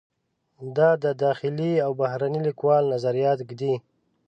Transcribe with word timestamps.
د 0.75 0.77
داخلي 1.23 1.73
و 1.89 1.91
بهرني 1.99 2.39
لیکوالو 2.47 2.91
نظریات 2.95 3.39
ږدي. 3.49 3.73